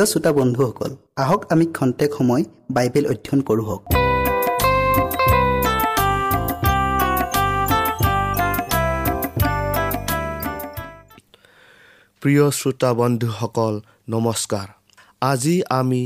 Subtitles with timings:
[0.00, 3.78] প্ৰিয় শ্ৰোতা বন্ধুসকল আহক আমি খন্তেক সময় বাইবেল অধ্যয়ন কৰোঁ
[12.22, 13.74] প্ৰিয় শ্ৰোতা বন্ধুসকল
[14.08, 14.68] নমস্কাৰ।
[15.22, 16.02] আজি আমি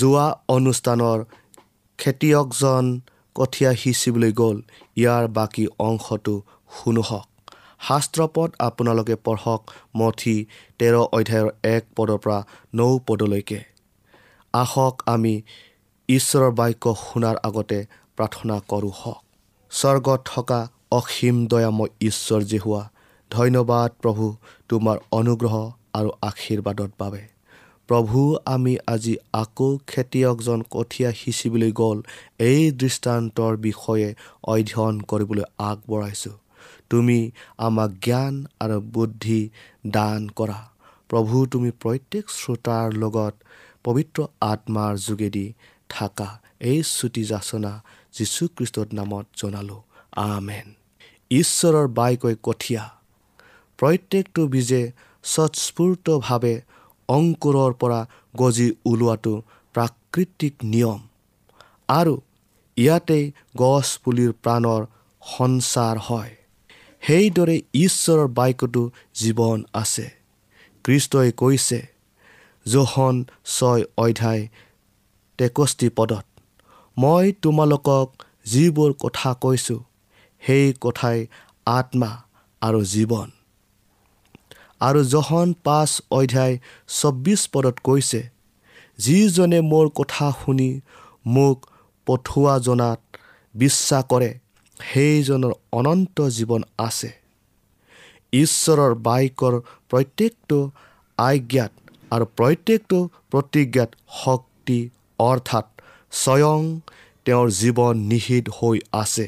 [0.00, 1.18] যোৱা অনুষ্ঠানৰ
[1.98, 2.84] খেতিয়কজন
[3.36, 4.56] কঠীয়া সিঁচিবলৈ গ'ল
[4.96, 6.34] ইয়াৰ বাকী অংশটো
[6.76, 7.26] শুনোহক
[7.80, 9.60] শাস্ত্ৰপদ আপোনালোকে পঢ়ক
[9.96, 10.36] মঠি
[10.78, 12.38] তেৰ অধ্যায়ৰ এক পদৰ পৰা
[12.74, 13.60] নৌ পদলৈকে।
[14.54, 15.34] আহক আমি
[16.08, 17.78] ঈশ্বৰৰ বাক্য শুনাৰ আগতে
[18.16, 19.22] প্ৰাৰ্থনা কৰোঁ হওক।
[19.70, 20.60] স্বৰ্গত থকা
[20.90, 22.82] অসীম দয়াময় ঈশ্বৰ যে হোৱা
[23.30, 24.24] ধন্যবাদ প্ৰভু
[24.68, 25.54] তোমাৰ অনুগ্ৰহ
[25.92, 27.22] আৰু আশীৰ্বাদৰ বাবে।
[27.88, 31.98] প্ৰভু আমি আজি আকৌ খেতিয়কজন কঠীয়া সিঁচিবলৈ গ'ল
[32.38, 34.08] এই দৃষ্টান্তৰ বিষয়ে
[34.44, 36.36] অধ্যয়ন কৰিবলৈ আগবঢ়াইছোঁ।
[36.90, 39.50] তুমি আমাক জ্ঞান আৰু বুদ্ধি
[39.86, 40.68] দান কৰা।
[41.08, 43.34] প্ৰভু তুমি প্ৰত্যেক শ্ৰোতাৰ লগত
[43.84, 45.52] পবিত্ৰ আত্মাৰ যোগেদি
[45.88, 49.82] থাকা। এই চুটি যাচনা যীশুখ্ৰীষ্টৰ নামত জনালোঁ।
[50.16, 50.74] আমেন।
[51.30, 52.96] ঈশ্বৰৰ বাইকৈ কঠীয়া।
[53.78, 54.92] প্ৰত্যেকটো বীজে
[55.24, 56.60] স্বস্ফূৰ্তভাৱে
[57.08, 58.06] অংকুৰৰ পৰা
[58.36, 59.42] গজি ওলোৱাটো
[59.74, 61.00] প্ৰাকৃতিক নিয়ম।
[61.88, 62.20] আৰু
[62.76, 64.86] ইয়াতেই গছ পুলিৰ প্ৰাণৰ
[65.22, 66.35] সঞ্চাৰ হয়।
[67.06, 68.82] সেইদৰে ঈশ্বৰৰ বাক্যটো
[69.14, 70.06] জীৱন আছে।
[70.84, 71.78] কৃষ্টই কৈছে
[72.66, 73.16] জোহন
[73.46, 74.42] ছয় অধ্যায়
[75.38, 76.26] তেষষ্ঠি পদত
[76.96, 78.08] মই তোমালোকক
[78.52, 79.80] যিবোৰ কথা কৈছোঁ
[80.42, 81.18] সেই কথাই
[81.66, 82.10] আত্মা
[82.62, 83.28] আৰু জীৱন।
[84.80, 86.54] আৰু জহন পাঁচ অধ্যায়
[86.98, 88.20] চৌব্বিছ পদত কৈছে
[88.98, 90.70] যিজনে মোৰ কথা শুনি
[91.26, 91.58] মোক
[92.06, 93.00] পঠোৱা জনাত
[93.54, 94.30] বিশ্বাস কৰে
[94.80, 97.10] সেইজনৰ অনন্ত জীৱন আছে।
[98.32, 99.54] ঈশ্বৰৰ বাক্যৰ
[99.90, 100.58] প্ৰত্যেকটো
[101.18, 101.72] আজ্ঞাত
[102.10, 102.98] আৰু প্ৰত্যেকটো
[103.30, 103.90] প্ৰতিজ্ঞাত
[104.24, 104.78] শক্তি
[105.18, 105.66] অৰ্থাৎ
[106.12, 106.60] স্বয়ং
[107.24, 109.26] তেওঁৰ জীৱন নিহিত হৈ আছে।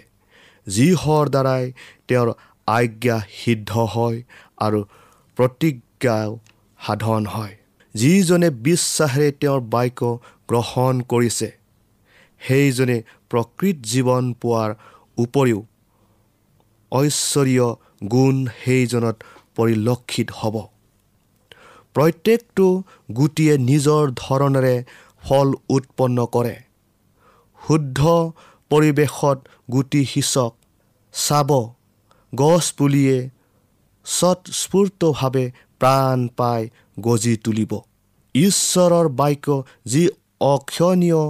[0.67, 1.65] যিহৰ দ্বাৰাই
[2.09, 2.29] তেওঁৰ
[2.67, 4.19] আজ্ঞা সিদ্ধ হয়
[4.59, 4.81] আৰু
[5.37, 6.31] প্ৰতিজ্ঞাও
[6.87, 7.55] সাধন হয়।
[7.95, 10.00] যিজনে বিশ্বাসেৰে তেওঁৰ বাক্য
[10.49, 11.49] গ্ৰহণ কৰিছে
[12.41, 12.97] সেইজনে
[13.31, 14.71] প্ৰকৃত জীৱন পোৱাৰ
[15.19, 15.61] উপৰিও
[16.93, 17.67] ঐশ্বৰীয়
[18.11, 19.17] গুণ সেইজনত
[19.56, 20.56] পৰিলক্ষিত হ'ব।
[21.94, 22.67] প্ৰত্যেকটো
[23.17, 24.75] গুটিয়ে নিজৰ ধৰণেৰে
[25.23, 26.56] ফল উৎপন্ন কৰে।
[27.59, 28.00] শুদ্ধ
[28.70, 29.38] পৰিৱেশত
[29.73, 30.53] গুটি সিঁচক
[31.15, 31.50] চাব
[32.32, 33.17] গছপুলিয়ে
[34.06, 35.44] স্বতঃস্ফূৰ্তভাৱে
[35.81, 36.62] প্ৰাণ পাই
[37.00, 37.73] গজি তুলিব।
[38.35, 39.47] ঈশ্বৰৰ বাক্য
[39.85, 40.03] যি
[40.41, 41.23] অক্ষণীয়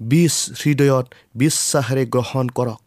[0.00, 2.83] বীজ হৃদয়ত বিশ্বাসেৰে গ্ৰহণ কৰক।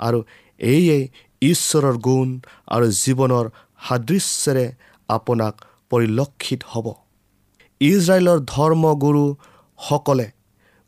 [0.00, 0.18] আৰু
[0.60, 0.98] এয়ে
[1.42, 2.28] ঈশ্বৰৰ গুণ
[2.68, 3.46] আৰু জীৱনৰ
[3.88, 4.66] সাদৃশ্যেৰে
[5.08, 5.54] আপোনাক
[5.90, 6.86] পৰিলক্ষিত হ'ব।
[7.80, 10.26] ইজৰাইলৰ ধৰ্মগুৰুসকলে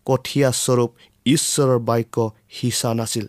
[0.07, 0.91] কঠীয়াস্বৰূপ
[1.27, 2.17] ঈশ্বৰৰ বাক্য
[2.51, 3.27] সিঁচা নাছিল।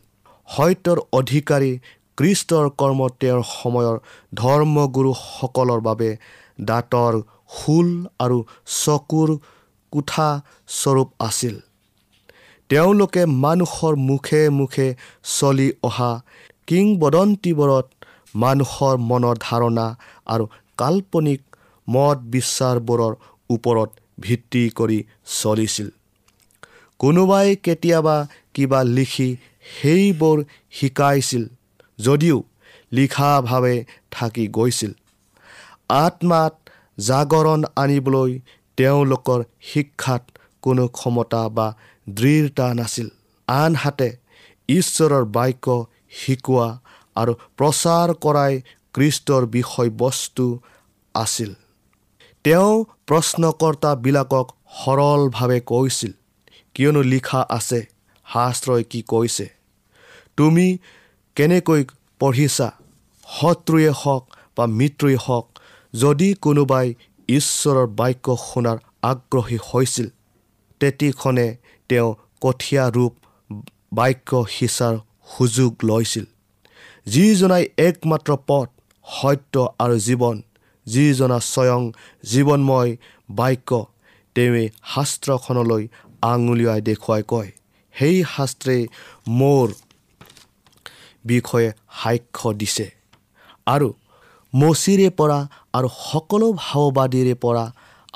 [0.48, 1.72] সত্যৰ অধিকাৰী
[2.18, 3.96] কৃষ্টৰ কৰ্ম তেওঁৰ সময়ৰ
[4.34, 6.10] ধৰ্মগুৰুসকলৰ বাবে
[6.62, 7.14] দাঁতৰ
[7.58, 7.90] শূল
[8.20, 8.38] আৰু
[8.84, 9.30] চকুৰ
[9.94, 10.30] কোঠা
[10.68, 11.56] স্বৰূপ আছিল।
[12.70, 14.88] তেওঁলোকে মানুহৰ মুখে মুখে
[15.38, 16.12] চলি অহা
[16.68, 17.88] কিংবদন্তিবোৰত
[18.36, 19.86] মানুহৰ মনৰ ধাৰণা
[20.34, 20.46] আৰু
[20.78, 21.42] কাল্পনিক
[21.88, 23.14] মত বিশ্বাসবোৰৰ
[23.50, 23.90] ওপৰত
[24.20, 25.00] ভিত্তি কৰি
[25.40, 25.88] চলিছিল।
[27.00, 28.18] কোনোবাই কেতিয়াবা
[28.54, 29.30] কিবা লিখি
[29.74, 30.38] সেইবোৰ
[30.72, 31.44] শিকাইছিল
[32.00, 32.38] যদিও
[32.92, 33.76] লিখাভাৱে
[34.12, 34.92] থাকি গৈছিল।
[36.04, 36.54] আত্মাত
[36.98, 38.32] জাগৰণ আনিবলৈ
[38.78, 40.24] তেওঁলোকৰ শিক্ষাত
[40.62, 41.68] কোনো ক্ষমতা বা
[42.18, 43.08] দৃঢ়তা নাছিল।
[43.48, 44.10] আনহাতে
[44.70, 45.68] ঈশ্বৰৰ বাক্য
[46.20, 46.68] শিকোৱা
[47.16, 48.54] আৰু প্ৰচাৰ কৰাই
[48.96, 50.46] কৃষ্টৰ বিষয়বস্তু
[51.16, 51.52] আছিল।
[52.46, 52.72] তেওঁ
[53.08, 54.48] প্ৰশ্নকৰ্তাবিলাকক
[54.80, 56.14] সৰলভাৱে কৈছিল
[56.76, 57.80] কিয়নো লিখা আছে
[58.28, 59.48] শাস্ত্ৰই কি কৈছে?
[60.38, 60.68] তুমি
[61.38, 61.82] কেনেকৈ
[62.22, 62.70] পঢ়িছা?
[63.28, 64.24] শত্ৰুৱে হওক
[64.58, 65.46] বা মিত্ৰই হওক
[65.94, 66.88] যদি কোনোবাই
[67.30, 70.08] ঈশ্বৰৰ বাক্য শুনাৰ আগ্ৰহী হৈছিল
[70.82, 71.48] তেতিখনে
[71.90, 72.10] তেওঁ
[72.44, 73.14] কঠীয়া ৰূপ
[73.98, 74.96] বাক্য সিঁচাৰ
[75.34, 76.26] সুযোগ লৈছিল।
[77.14, 78.68] যিজনাই একমাত্ৰ পথ
[79.06, 80.36] সত্য আৰু জীৱন
[80.88, 81.82] যিজনা স্বয়ং
[82.32, 82.92] জীৱনময়
[83.40, 83.70] বাক্য
[84.36, 84.64] তেওঁৱে
[84.94, 85.84] শাস্ত্ৰখনলৈ
[86.32, 87.50] আঙুলিয়াই দেখুৱাই কয়
[87.96, 88.76] সেই শাস্ত্ৰে
[89.40, 89.68] মোৰ
[91.30, 91.70] বিষয়ে
[92.02, 92.88] সাক্ষ্য দিছে।
[93.68, 93.90] আৰু
[94.54, 95.40] মচিৰে পৰা
[95.78, 97.66] আৰু সকলো ভাওবাদীৰে পৰা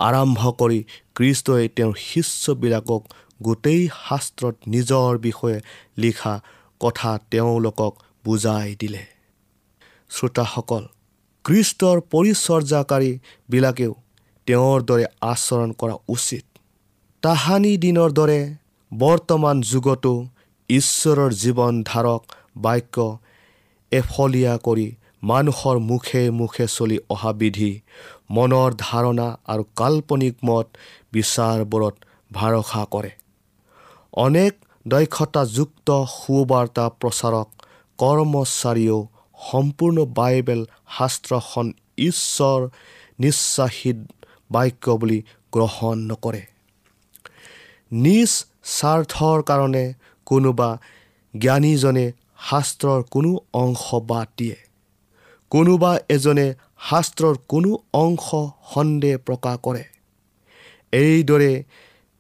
[0.08, 0.80] আৰম্ভ কৰি
[1.18, 3.02] কৃষ্টই তেওঁৰ শিষ্যবিলাকক
[3.46, 5.58] গোটেই শাস্ত্ৰত নিজৰ বিষয়ে
[6.04, 6.34] লিখা
[6.82, 7.94] কথা তেওঁলোকক
[8.26, 9.04] বুজাই দিলে।
[10.12, 10.84] শ্ৰোতাসকল
[11.46, 13.94] কৃষ্টৰ পৰিচৰ্যাকাৰীবিলাকেও
[14.48, 16.46] তেওঁৰ দৰে আচৰণ কৰা উচিত।
[17.24, 18.40] তাহানি দিনৰ দৰে
[18.92, 20.14] বৰ্তমান যুগতো
[20.70, 22.22] ঈশ্বৰৰ জীৱন ধাৰক
[22.66, 22.96] বাক্য
[23.92, 24.88] এফলীয়া কৰি
[25.24, 27.72] মানুহৰ মুখে মুখে চলি অহা বিধি
[28.36, 30.68] মনৰ ধাৰণা আৰু কাল্পনিক মত
[31.14, 31.96] বিচাৰবোৰত
[32.32, 33.12] ভৰসা কৰে।
[34.14, 34.54] অনেক
[34.86, 37.48] দক্ষতাযুক্ত সুবাৰ্তা প্ৰচাৰক
[38.00, 39.00] কৰ্মচাৰীয়েও
[39.52, 40.62] সম্পূৰ্ণ বাইবেল
[40.98, 42.60] শাস্ত্ৰখন ঈশ্বৰ
[43.20, 43.98] নিশ্বাসিত
[44.52, 45.20] বাক্য বুলি
[45.54, 46.42] গ্ৰহণ নকৰে।
[47.92, 48.32] নিজ
[48.76, 49.94] স্বাৰ্থৰ কাৰণে
[50.26, 50.70] কোনোবা
[51.34, 52.06] জ্ঞানীজনে
[52.50, 54.58] শাস্ত্ৰৰ কোনো অংশ বাদ দিয়ে।
[55.52, 56.48] কোনোবা এজনে
[56.90, 58.28] শাস্ত্ৰৰ কোনো অংশ
[58.74, 59.84] সন্দেহ প্ৰকাশ কৰে।
[60.94, 61.64] এইদৰে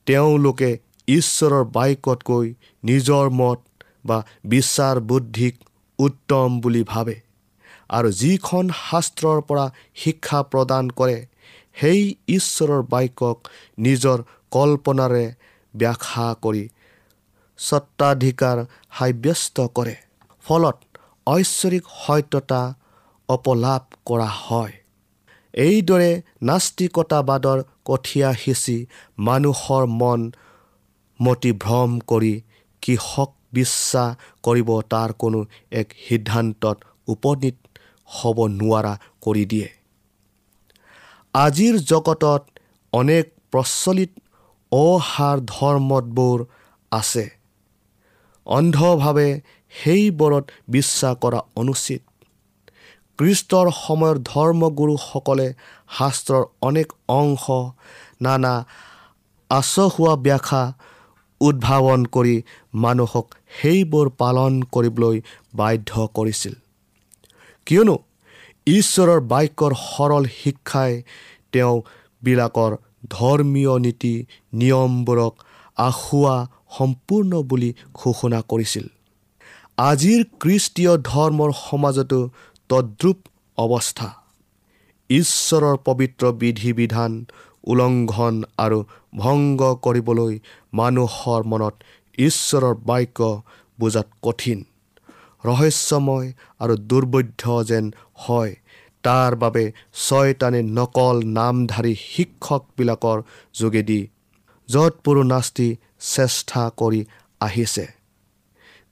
[0.08, 2.48] তেওঁলোকে ঈশ্বৰৰ বাক্যতকৈ
[2.84, 3.60] নিজৰ মত
[4.06, 5.56] বা বিচাৰ বুদ্ধিক
[6.00, 7.16] উত্তম বুলি ভাবে।
[7.90, 11.18] আৰু যিখন শাস্ত্ৰৰ পৰা শিক্ষা প্ৰদান কৰে
[11.74, 13.38] সেই ঈশ্বৰৰ বাক্যক
[13.78, 14.18] নিজৰ
[14.52, 15.26] কল্পনাৰে
[15.74, 16.64] ব্যাখ্যা কৰি
[17.60, 18.58] স্বত্বাধিকাৰ
[18.98, 19.96] সাব্যস্ত কৰে।
[20.46, 20.78] ফলত
[21.28, 22.62] ঐশ্বৰিক সত্যতা
[23.30, 24.74] অপলাপ কৰা হয়।
[25.54, 28.78] এইদৰে নাস্তিকতাবাদৰ কঠীয়া সিঁচি
[29.18, 30.32] মানুহৰ মন
[31.20, 32.34] মতিভ্ৰম কৰি
[32.82, 35.40] কৃষক বিশ্বাস কৰিব তাৰ কোনো
[35.72, 36.78] এক সিদ্ধান্তত
[37.08, 37.58] উপনীত
[38.10, 39.70] হ'ব নোৱাৰা কৰি দিয়ে।
[41.36, 42.42] আজিৰ জগতত
[42.94, 44.12] অনেক প্ৰচলিত
[44.72, 46.40] অসাৰ ধৰ্মবোৰ
[46.92, 47.26] আছে।
[48.48, 49.30] অন্ধভাৱে
[49.74, 52.02] সেইবোৰত বিশ্বাস কৰা অনুচিত।
[53.20, 55.48] কৃষ্টৰ সময়ৰ ধৰ্মগুৰুসকলে
[55.98, 57.46] শাস্ত্ৰৰ অনেক অংশ
[58.22, 58.54] নানা
[59.50, 60.64] আচহুৱা ব্যাখ্যা
[61.42, 62.36] উদ্ভাৱন কৰি
[62.74, 63.26] মানুহক
[63.62, 65.22] সেইবোৰ পালন কৰিবলৈ
[65.56, 66.54] বাধ্য কৰিছিল।
[67.66, 67.96] কিয়নো
[68.68, 71.04] ঈশ্বৰৰ বাক্যৰ সৰল শিক্ষাই
[71.52, 72.72] তেওঁবিলাকৰ
[73.10, 75.34] ধৰ্মীয় নীতি নিয়মবোৰক
[75.78, 76.36] আখুৱা
[76.78, 78.86] সম্পূৰ্ণ বুলি ঘোষণা কৰিছিল।
[79.78, 82.30] আজিৰ খ্ৰীষ্টীয় ধৰ্মৰ সমাজতো
[82.70, 83.18] তদ্ৰুপ
[83.58, 84.10] অৱস্থা।
[85.10, 87.26] ঈশ্বৰৰ পবিত্ৰ বিধি বিধান
[87.64, 90.34] উলংঘন আৰু ভংগ কৰিবলৈ
[90.74, 91.76] মানুহৰ মনত
[92.18, 93.20] ঈশ্বৰৰ বাক্য
[93.80, 94.60] বুজাত কঠিন।
[95.44, 96.28] ৰহস্যময়
[96.60, 97.86] আৰু দুৰ্বৈধ্য যেন
[98.24, 98.54] হয়
[99.04, 99.64] তাৰ বাবে
[100.08, 103.18] ছয়তানে নকল নামধাৰী শিক্ষকবিলাকৰ
[103.60, 104.02] যোগেদি
[104.70, 105.68] যৎপুৰো নাস্তি
[106.14, 107.02] চেষ্টা কৰি
[107.42, 107.86] আহিছে।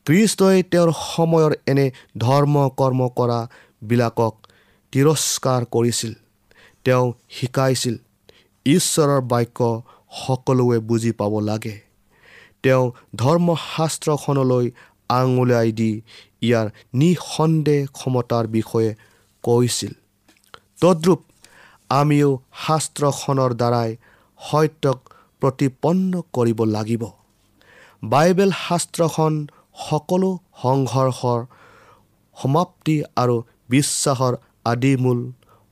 [0.06, 1.86] খ্ৰীষ্টই তেওঁৰ সময়ৰ এনে
[2.18, 4.34] ধৰ্ম কৰ্ম কৰাবিলাকক
[4.94, 6.14] তিৰস্কাৰ কৰিছিল।
[6.86, 7.96] তেওঁ শিকাইছিল
[8.66, 9.60] ঈশ্বৰৰ বাক্য
[10.12, 11.76] সকলোৱে বুজি পাব লাগে।
[12.64, 14.66] তেওঁ ধৰ্মশাস্ত্ৰখনলৈ
[15.10, 15.92] আঙুলিয়াই দি
[16.48, 18.90] ইয়াৰ নিসন্দেহ ক্ষমতাৰ বিষয়ে
[19.44, 19.94] কৈছিল।
[20.82, 21.22] তদ্ৰূপ
[21.90, 22.30] আমিও
[22.64, 23.90] শাস্ত্ৰখনৰ দ্বাৰাই
[24.40, 24.98] সত্যক
[25.42, 27.04] প্ৰতিপন্ন কৰিব লাগিব।
[28.04, 29.34] বাইবেল শাস্ত্ৰখন
[29.88, 30.30] সকলো
[30.62, 31.40] সংঘৰ্ষৰ
[32.38, 33.36] সমাপ্তি আৰু
[33.70, 34.34] বিশ্বাসৰ
[34.66, 35.20] আদিমূল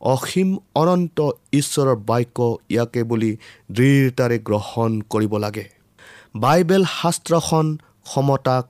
[0.01, 1.18] অসীম অনন্ত
[1.53, 2.38] ঈশ্বৰৰ বাক্য
[2.74, 3.32] ইয়াকে বুলি
[3.75, 5.65] দৃঢ়তাৰে গ্ৰহণ কৰিব লাগে।
[6.36, 7.65] বাইবেল শাস্ত্ৰখন
[8.10, 8.65] ক্ষমতাক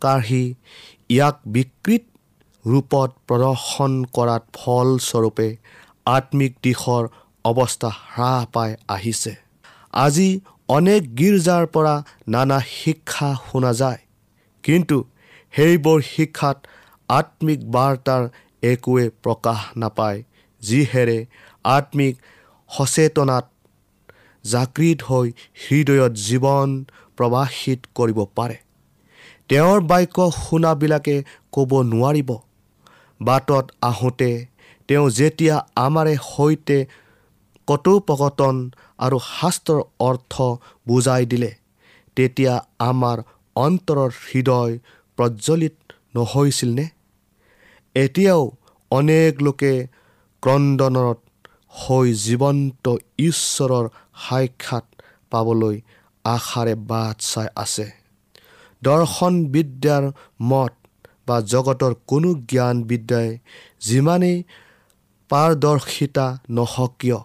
[0.00, 0.44] কাঢ়ি
[1.14, 2.04] ইয়াক বিকৃত
[2.64, 5.48] ৰূপত প্ৰদৰ্শন কৰাত ফলস্বৰূপে
[6.06, 7.02] আত্মিক দিশৰ
[7.44, 9.32] অৱস্থা হ্ৰাস পাই আহিছে।
[10.04, 10.28] আজি
[10.68, 11.94] অনেক গীৰ্জাৰ পৰা
[12.34, 14.00] নানা শিক্ষা শুনা যায়
[14.64, 14.96] কিন্তু
[15.54, 16.56] সেইবোৰ শিক্ষাত
[17.08, 18.22] আত্মিক বাৰ্তাৰ
[18.62, 20.18] একোৱে প্ৰকাশ নাপায়।
[20.66, 21.18] যিহেৰে
[21.70, 22.14] আত্মিক
[22.70, 23.44] সচেতনাত
[24.44, 25.28] জাগৃত হৈ
[25.62, 26.68] হৃদয়ত জীৱন
[27.18, 28.56] প্ৰবাসিত কৰিব পাৰে।
[29.50, 31.16] তেওঁৰ বাক্য শুনাবিলাকে
[31.52, 32.30] ক'ব নোৱাৰিব।
[33.20, 34.30] বাটত আহোঁতে
[34.88, 36.78] তেওঁ যেতিয়া আমাৰে সৈতে
[37.68, 38.56] কটোপকটন
[38.98, 40.34] আৰু শাস্ত্ৰৰ অৰ্থ
[40.86, 41.50] বুজাই দিলে
[42.16, 42.54] তেতিয়া
[42.86, 43.22] আমাৰ
[43.56, 44.72] অন্তৰৰ হৃদয়
[45.18, 45.76] প্ৰজ্বলিত
[46.14, 46.86] নহৈছিলনে
[47.96, 48.42] এতিয়াও
[48.90, 49.72] অনেক লোকে
[50.44, 51.18] ক্ৰদনত
[51.80, 52.84] হৈ জীৱন্ত
[53.18, 53.86] ঈশ্বৰৰ
[54.24, 54.86] সাক্ষাৎ
[55.32, 55.76] পাবলৈ
[56.24, 57.86] আশাৰে বাট চাই আছে।
[58.82, 60.04] দৰ্শন বিদ্যাৰ
[60.50, 60.72] মত
[61.26, 63.28] বা জগতৰ কোনো জ্ঞান বিদ্যাই
[63.86, 64.36] যিমানেই
[65.30, 67.20] পাৰদৰ্শিতা নহওক কিয়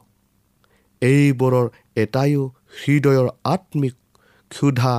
[1.01, 1.67] এইবোৰৰ
[2.03, 2.43] এটাইও
[2.79, 3.95] হৃদয়ৰ আত্মিক
[4.51, 4.95] ক্ষুধা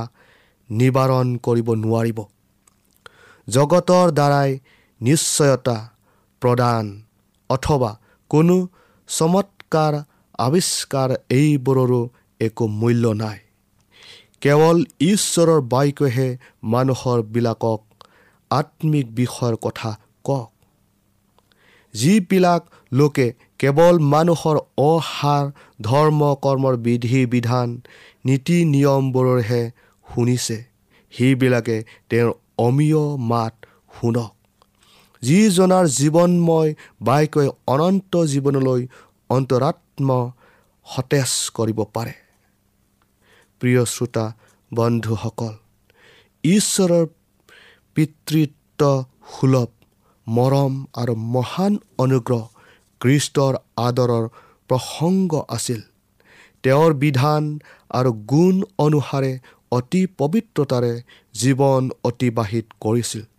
[0.69, 2.19] নিবাৰণ কৰিব নোৱাৰিব।
[3.47, 4.49] জগতৰ দ্বাৰাই
[5.01, 5.77] নিশ্চয়তা
[6.41, 6.85] প্ৰদান
[7.49, 7.91] অথবা
[8.31, 8.57] কোনো
[9.09, 9.93] চমৎকাৰ
[10.39, 12.01] আৱিষ্কাৰ এইবোৰৰো
[12.39, 13.39] একো মূল্য নাই।
[14.41, 16.27] কেৱল ঈশ্বৰৰ বাক্যহে
[16.63, 17.81] মানুহৰবিলাকক
[18.51, 19.91] আত্মিক বিষয়ৰ কথা
[20.23, 20.49] কওক।
[21.93, 22.61] যিবিলাক
[22.93, 23.27] লোকে
[23.59, 25.45] কেৱল মানুহৰ অসাৰ
[25.81, 27.67] ধৰ্ম কৰ্মৰ বিধি বিধান
[28.25, 29.63] নীতি নিয়মবোৰৰহে
[30.05, 30.57] শুনিছে
[31.13, 31.77] সেইবিলাকে
[32.09, 33.53] তেওঁৰ অমীয় মাত
[33.95, 34.33] শুনক।
[35.23, 36.69] যিজনাৰ জীৱনময়
[37.01, 38.81] বাক্যই অনন্ত জীৱনলৈ
[39.29, 40.09] অন্তৰাত্ম
[40.85, 42.13] সতেজ কৰিব পাৰে।
[43.61, 44.25] প্ৰিয় শ্ৰোতা
[44.71, 45.53] বন্ধুসকল
[46.43, 47.05] ঈশ্বৰৰ
[47.95, 48.81] পিতৃত্ব
[49.33, 49.69] সুলভ
[50.27, 52.43] মৰম আৰু মহান অনুগ্ৰহ
[53.01, 54.25] কৃষ্টৰ আদৰৰ
[54.69, 55.81] প্ৰসংগ আছিল।
[56.63, 57.43] তেওঁৰ বিধান
[57.89, 59.31] আৰু গুণ অনুসাৰে
[59.71, 60.93] অতি পবিত্ৰতাৰে
[61.35, 63.30] জীৱন অতিবাহিত কৰিছিল।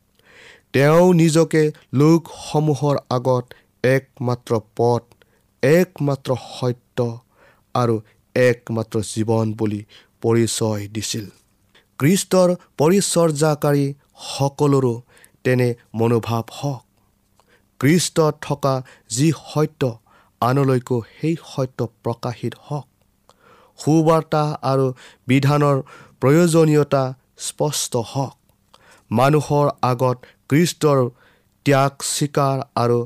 [0.74, 1.62] তেওঁ নিজকে
[1.94, 3.44] লোকসমূহৰ আগত
[3.84, 5.02] একমাত্ৰ পথ
[5.62, 6.98] একমাত্ৰ সত্য
[7.74, 7.94] আৰু
[8.34, 9.80] একমাত্ৰ জীৱন বুলি
[10.22, 11.26] পৰিচয় দিছিল।
[11.98, 12.48] কৃষ্টৰ
[12.78, 13.86] পৰিচৰ্যাকাৰী
[14.28, 14.94] সকলোৰো
[15.44, 16.82] তেনে মনোভাৱ হওক।
[17.80, 18.74] কৃষ্টত থকা
[19.10, 19.82] যি সত্য
[20.40, 22.86] আনলৈকো সেই সত্য প্ৰকাশিত হওক।
[23.78, 24.86] সুবাৰ্তা আৰু
[25.26, 25.76] বিধানৰ
[26.20, 27.04] প্ৰয়োজনীয়তা
[27.38, 28.34] স্পষ্ট হওক।
[29.10, 30.18] মানুহৰ আগত
[30.52, 30.98] কৃষ্টৰ
[31.66, 32.98] ত্যাগ স্বীকাৰ আৰু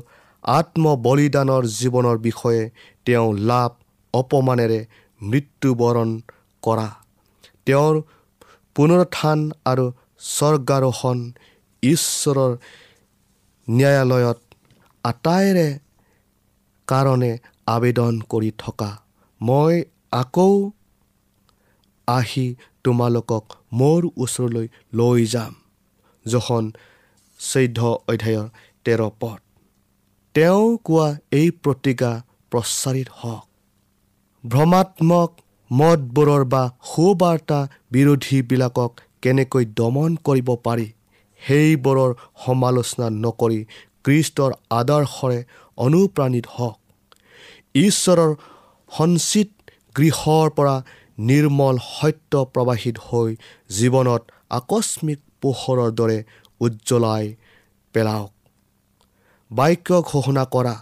[0.43, 2.63] আত্মবলিদানৰ জীৱনৰ বিষয়ে
[3.05, 3.71] তেওঁ লাভ
[4.13, 4.79] অপমানেৰে
[5.21, 6.09] মৃত্যুবৰণ
[6.63, 6.87] কৰা।
[7.65, 7.95] তেওঁৰ
[8.75, 9.85] পুনৰুত্থান আৰু
[10.19, 11.17] স্বৰ্গাৰোহণ
[11.83, 12.51] ঈশ্বৰৰ
[13.67, 14.39] ন্যায়ালয়ত
[15.03, 15.67] আটাইৰে
[16.87, 17.31] কাৰণে
[17.67, 18.89] আবেদন কৰি থকা।
[19.41, 19.73] মই
[20.11, 20.71] আকৌ
[22.07, 22.45] আহি
[22.83, 25.53] তোমালোকক মোৰ ওচৰলৈ লৈ যাম।
[26.25, 26.63] জখন
[27.39, 27.79] চৈধ্য
[28.11, 28.47] অধ্যায়ৰ
[28.85, 29.39] তেৰ পদ।
[30.35, 32.11] তেওঁ কোৱা এই প্ৰতিজ্ঞা
[32.51, 33.43] প্ৰচাৰিত হওক।
[34.43, 35.29] ভ্ৰমাত্মক
[35.71, 37.59] মতবোৰৰ বা সুবাৰ্তা
[37.91, 38.91] বিৰোধীবিলাকক
[39.21, 40.87] কেনেকৈ দমন কৰিব পাৰি
[41.41, 42.11] সেইবোৰৰ
[42.45, 43.59] সমালোচনা নকৰি
[44.05, 45.39] কৃষ্টৰ আদৰ্শৰে
[45.77, 46.77] অনুপ্ৰাণিত হওক।
[47.75, 48.31] ঈশ্বৰৰ
[48.91, 49.49] সঞ্চিত
[49.95, 50.75] গৃহৰ পৰা
[51.27, 53.29] নিৰ্মল সত্য প্ৰৱাহিত হৈ
[53.77, 54.21] জীৱনত
[54.59, 56.19] আকস্মিক পোহৰৰ দৰে
[56.59, 57.35] উজ্জ্বলাই
[57.93, 58.31] পেলাওক।
[59.51, 60.75] বাক্য ঘোষণা কৰা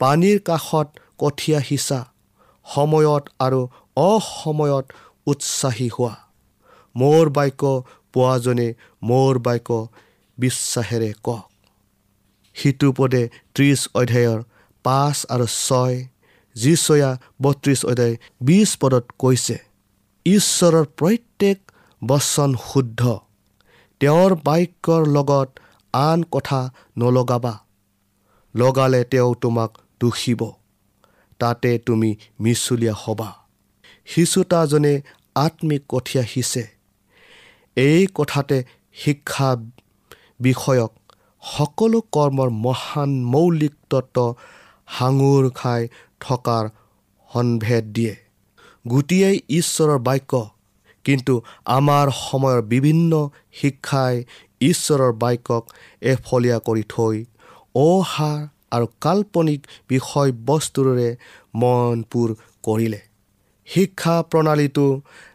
[0.00, 0.88] পানীৰ কাষত
[1.18, 2.00] কঠীয়া সিঁচা
[2.66, 3.60] সময়ত আৰু
[3.96, 4.86] অসময়ত
[5.26, 6.14] উৎসাহী হোৱা।
[6.96, 7.62] মোৰ বাক্য
[8.12, 8.68] পোৱাজনে
[9.02, 9.88] মোৰ বাক্য
[10.38, 11.50] বিশ্বাসেৰে কওক।
[12.54, 13.22] সিটো পদে
[13.54, 14.40] ত্ৰিছ অধ্যায়ৰ
[14.84, 15.96] পাঁচ আৰু ছয়
[16.56, 17.10] যিচয়া
[17.42, 19.56] বত্ৰিছ অধ্যায় বিছ পদত কৈছে
[20.26, 21.58] ঈশ্বৰৰ প্ৰত্যেক
[22.02, 23.02] বচন শুদ্ধ।
[24.00, 25.48] তেওঁৰ বাক্যৰ লগত
[25.94, 26.60] আন কথা
[26.98, 27.54] নলগাবা।
[28.54, 30.40] লগালে তেওঁ তোমাক দুখিব
[31.40, 33.30] তাতে তুমি মিছলীয়া হ'বা।
[34.06, 34.94] শিশুতাজনে
[35.34, 36.64] আত্মিক কঠীয়া সিঁচে
[37.76, 38.58] এই কথাতে
[38.94, 39.50] শিক্ষা
[40.40, 40.92] বিষয়ক
[41.42, 44.18] সকলো কৰ্মৰ মহান মৌলিক তত্ত্ব
[44.98, 45.82] সাঙুৰ খাই
[46.20, 46.64] থকাৰ
[47.30, 48.14] সন্ভেদ দিয়ে।
[48.88, 50.32] গোটেই ঈশ্বৰৰ বাক্য
[51.04, 53.12] কিন্তু আমাৰ সময়ৰ বিভিন্ন
[53.52, 54.14] শিক্ষাই
[54.60, 55.64] ঈশ্বৰৰ বাক্যক
[56.02, 57.16] এফলীয়া কৰি থৈ
[57.74, 58.40] অসাৰ
[58.70, 61.08] আৰু কাল্পনিক বিষয়বস্তুৰে
[61.54, 62.28] মনপুৰ
[62.62, 63.00] কৰিলে।
[63.66, 64.86] শিক্ষা প্ৰণালীটো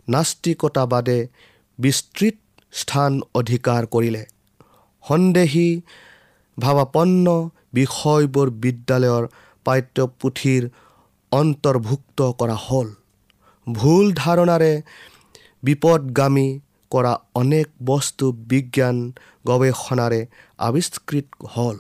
[0.10, 1.20] নাস্তিকতাবাদে
[1.80, 2.36] বিস্তৃত
[2.72, 4.24] স্থান অধিকাৰ কৰিলে।
[5.04, 5.70] সন্দেহী
[6.58, 7.26] ভাৱাপন্ন
[7.74, 9.24] বিষয়বোৰ বিদ্যালয়ৰ
[9.66, 10.64] পাঠ্যপুথিৰ
[11.32, 12.88] অন্তৰ্ভুক্ত কৰা হ'ল।
[13.68, 14.74] ভুল ধাৰণাৰে
[15.66, 16.48] বিপদগামী
[16.92, 18.98] কৰা অনেক বস্তু বিজ্ঞান
[19.48, 20.22] গৱেষণাৰে
[20.60, 21.78] আৱিষ্কৃত হ'ল।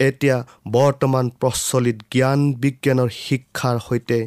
[0.00, 0.36] এতিয়া
[0.76, 4.18] বৰ্তমান প্ৰচলিত জ্ঞান বিজ্ঞানৰ শিক্ষাৰ সৈতে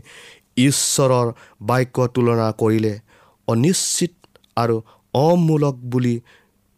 [0.67, 1.27] ঈশ্বৰৰ
[1.69, 2.93] বাক্য তুলনা কৰিলে
[3.47, 4.13] অনিশ্চিত
[4.57, 4.75] আৰু
[5.13, 6.15] অমূলক বুলি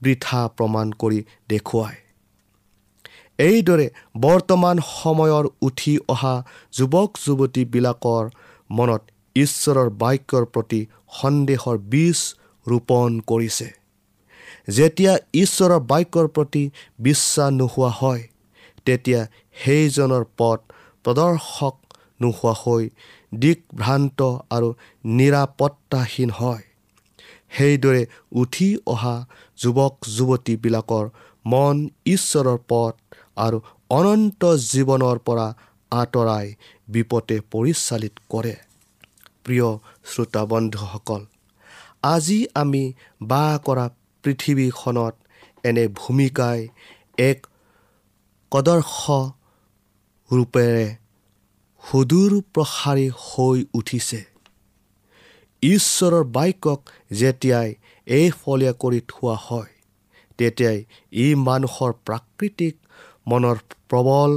[0.02, 1.20] বৃথা প্ৰমাণ কৰি
[1.50, 1.98] দেখুৱায়।
[3.40, 3.88] এইদৰে
[4.26, 6.36] বৰ্তমান সময়ৰ উঠি অহা
[6.74, 8.24] যুৱক যুৱতীবিলাকৰ
[8.70, 9.02] মনত
[9.36, 10.82] ঈশ্বৰৰ বাক্যৰ প্ৰতি
[11.22, 12.20] সন্দেহৰ বীজ
[12.66, 13.68] ৰোপণ কৰিছে।
[14.70, 16.64] যেতিয়া ঈশ্বৰৰ বাক্যৰ প্ৰতি
[17.00, 18.24] বিশ্বাস নোহোৱা হয়
[18.86, 19.22] তেতিয়া
[19.64, 20.60] সেইজনৰ পথ
[21.06, 21.76] প্ৰদৰ্শক
[22.22, 22.90] নোহোৱা হৈ
[23.32, 24.70] দিগভ্ৰান্ত আৰু
[25.18, 26.64] নিৰাপত্তাহীন হয়।
[27.58, 29.16] সেইদৰে উঠি অহা
[29.60, 31.06] যুৱক যুৱতীবিলাকৰ
[31.46, 32.94] মন ঈশ্বৰৰ পথ
[33.38, 33.58] আৰু
[33.90, 35.48] অনন্ত জীৱনৰ পৰা
[35.92, 36.48] আঁতৰাই
[36.88, 38.56] বিপদে পৰিচালিত কৰে।
[39.46, 39.70] প্ৰিয়
[40.10, 41.22] শ্ৰোতা বন্ধুসকল
[42.06, 42.84] আজি আমি
[43.22, 43.86] বাস কৰা
[44.24, 45.16] পৃথিৱীখনত
[45.64, 46.60] এনে ভূমিকাই
[47.30, 47.40] এক
[48.52, 49.02] কদৰ্শ
[50.32, 50.88] ৰূপেৰে
[51.84, 54.22] সুদূৰ প্ৰসাৰী হৈ উঠিছে।
[55.64, 56.80] ঈশ্বৰৰ বাক্যক
[57.20, 57.70] যেতিয়াই
[58.08, 59.72] এই ফলীয়া কৰি থোৱা হয়
[60.40, 60.80] তেতিয়াই
[61.16, 62.76] ই মানুহৰ প্ৰাকৃতিক
[63.28, 63.58] মনৰ
[63.90, 64.32] প্ৰবল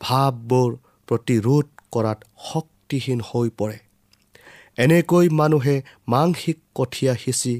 [0.00, 0.70] ভাৱবোৰ
[1.08, 3.78] প্ৰতিৰোধ কৰাত শক্তিহীন হৈ পৰে।
[4.78, 5.76] এনেকৈ মানুহে
[6.08, 7.54] মাংসিক কঠীয়া সিঁচি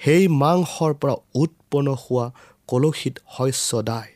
[0.00, 2.24] সেই মাংসৰ পৰা উৎপন্ন হোৱা
[2.68, 4.10] কলসিত শস্য দায়।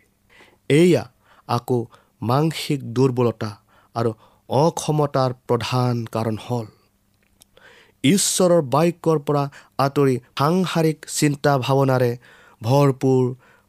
[0.70, 1.04] এয়া
[1.48, 1.78] আকৌ
[2.22, 3.50] মাংসিক দুৰ্বলতা
[3.94, 4.10] আৰু
[4.48, 6.66] অক্ষমতাৰ প্ৰধান কাৰণ হ'ল।
[8.04, 9.44] ঈশ্বৰৰ বাক্যৰ পৰা
[9.78, 12.12] আঁতৰি সাংসাৰিক চিন্তা ভাৱনাৰে
[12.62, 13.24] ভৰপূৰ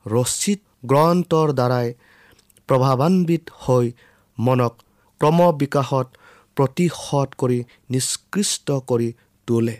[0.06, 1.88] ৰচিত গ্ৰন্থৰ দ্বাৰাই
[2.70, 3.86] প্ৰভাৱান্বিত হৈ
[4.38, 4.74] মনক
[5.22, 6.08] ক্ৰমবিকাশত
[6.58, 7.60] প্ৰতিশোধ কৰি
[7.90, 9.10] নিষ্কৃষ্ট কৰি
[9.48, 9.78] তোলে।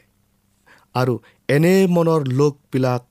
[0.96, 1.14] আৰু
[1.50, 3.04] এনে মনৰ লোকবিলাক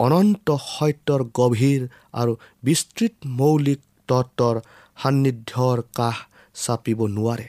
[0.00, 4.56] অনন্ত সত্যৰ গভীৰ আৰু বিস্তৃত মৌলিক তত্ত্বৰ
[5.02, 6.18] সান্নিধ্যৰ কাষ
[6.54, 7.48] চাপিব নোৱাৰে।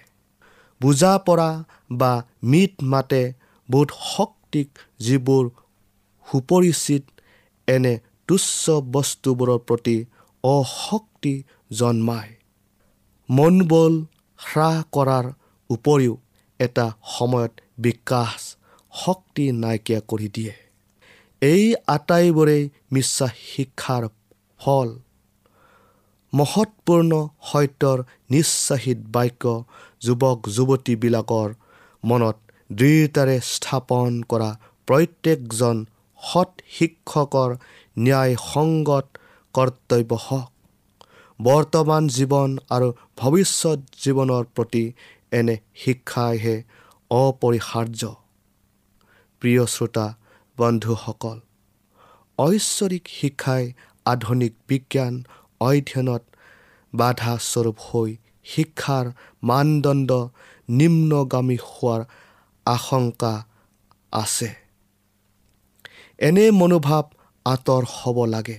[0.82, 1.50] বুজা পৰা
[1.92, 2.12] বা
[2.44, 3.24] মিট মাতে
[3.70, 4.68] বোধ শক্তিক
[5.00, 5.46] যিবোৰ
[6.28, 7.04] সুপৰিচিত
[7.68, 7.94] এনে
[8.30, 8.64] তুচ্ছ
[8.94, 9.98] বস্তুবোৰৰ প্ৰতি
[10.44, 11.34] অশক্তি
[11.72, 12.32] জন্মায়।
[13.30, 13.94] মনবল
[14.40, 15.26] হ্ৰাস কৰাৰ
[15.70, 16.14] উপৰিও
[16.60, 17.54] এটা সময়ত
[17.86, 18.40] বিকাশ
[18.94, 20.54] শক্তি নাইকিয়া কৰি দিয়ে।
[21.42, 21.64] এই
[21.96, 24.04] আটাইবোৰেই মিছা শিক্ষাৰ
[24.60, 24.90] ফল।
[26.34, 27.12] মহৎপূৰ্ণ
[27.50, 27.98] সত্যৰ
[28.32, 29.44] নিশ্চাহিত বাক্য
[30.02, 31.50] যুৱক যুৱতীবিলাকৰ
[32.04, 32.38] মনত
[32.70, 34.50] দৃঢ়তাৰে স্থাপন কৰা
[34.88, 35.78] প্ৰত্যেকজন
[36.20, 37.50] সৎ শিক্ষকৰ
[37.98, 39.06] ন্যায়সংগত
[39.56, 40.52] কৰ্তব্য হওক
[41.40, 44.84] বৰ্তমান জীৱন আৰু ভৱিষ্যত জীৱনৰ প্ৰতি
[45.32, 46.56] এনে শিক্ষাইহে
[47.12, 48.02] অপৰিহাৰ্য।
[49.42, 50.06] প্ৰিয় শ্ৰোতা
[50.58, 51.38] বন্ধুসকল
[52.40, 53.64] ঐশ্বৰিক শিক্ষাই
[54.06, 55.14] আধুনিক বিজ্ঞান
[55.62, 56.24] অধ্যয়নত
[56.94, 58.10] বাধাস্বৰূপ হৈ
[58.44, 59.06] শিক্ষাৰ
[59.44, 60.12] মানদণ্ড
[60.70, 62.02] নিম্নগামী হোৱাৰ
[62.66, 63.34] আশংকা
[64.12, 64.50] আছে।
[66.20, 67.06] এনে মনোভাৱ
[67.46, 68.58] আঁতৰ হ'ব লাগে।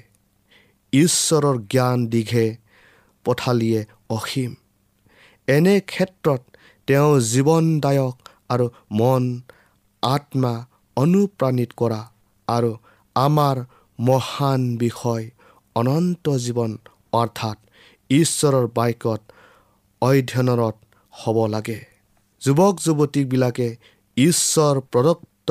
[0.92, 2.46] ঈশ্বৰৰ জ্ঞান দিঘে
[3.28, 3.80] পথালিয়ে
[4.16, 4.52] অসীম।
[5.48, 6.42] এনে ক্ষেত্ৰত
[6.88, 8.14] তেওঁ জীৱনদায়ক
[8.52, 8.66] আৰু
[8.98, 9.24] মন
[10.02, 10.54] আত্মা
[10.96, 12.00] অনুপ্ৰাণিত কৰা
[12.48, 12.70] আৰু
[13.16, 13.56] আমাৰ
[13.98, 15.24] মহান বিষয়
[15.74, 16.72] অনন্ত জীৱন
[17.12, 17.58] অৰ্থাৎ
[18.10, 19.20] ঈশ্বৰৰ বাক্যত
[20.02, 20.76] অধ্যয়নৰত
[21.20, 21.78] হ'ব লাগে।
[22.42, 23.68] যুৱক যুৱতীবিলাকে
[24.16, 25.48] ঈশ্বৰ প্ৰদত্ত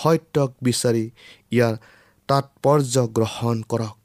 [0.00, 1.04] সত্যক বিচাৰি
[1.54, 1.74] ইয়াৰ
[2.28, 3.96] তাৎপৰ্য গ্ৰহণ কৰক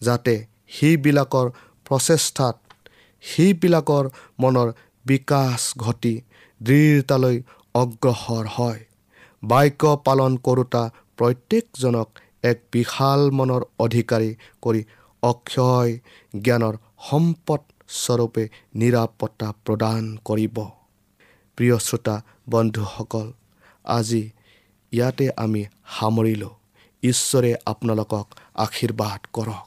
[0.00, 0.34] যাতে
[0.76, 1.46] সেইবিলাকৰ
[1.86, 2.56] প্ৰচেষ্টাত
[3.30, 4.04] সেইবিলাকৰ
[4.42, 4.68] মনৰ
[5.06, 6.14] বিকাশ ঘটি
[6.60, 7.36] দৃঢ়তালৈ
[7.74, 8.80] অগ্ৰসৰ হয়।
[9.42, 10.82] বাক্য পালন কৰোঁতা
[11.18, 12.08] প্ৰত্যেকজনক
[12.50, 14.30] এক বিশাল মনৰ অধিকাৰী
[14.62, 14.82] কৰি
[15.22, 15.92] অক্ষয়
[16.34, 16.74] জ্ঞানৰ
[17.08, 17.60] সম্পদ
[18.00, 18.44] স্বৰূপে
[18.80, 20.56] নিৰাপত্তা প্ৰদান কৰিব।
[21.58, 22.16] প্ৰিয় শ্ৰোতা
[22.50, 23.26] বন্ধুসকল
[23.96, 24.22] আজি
[24.92, 25.62] ইয়াতে আমি
[25.96, 26.54] সামৰিলোঁ।
[27.02, 28.26] ঈশ্বৰে আপোনালোকক
[28.64, 29.66] আশীৰ্বাদ কৰক।